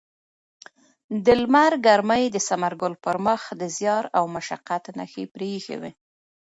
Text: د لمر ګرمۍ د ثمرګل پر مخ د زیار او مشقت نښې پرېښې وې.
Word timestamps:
د 1.25 1.27
لمر 1.41 1.71
ګرمۍ 1.85 2.23
د 2.31 2.37
ثمرګل 2.47 2.93
پر 3.03 3.15
مخ 3.25 3.41
د 3.61 3.63
زیار 3.77 4.03
او 4.17 4.23
مشقت 4.35 4.83
نښې 4.97 5.23
پرېښې 5.33 5.75
وې. 5.81 5.91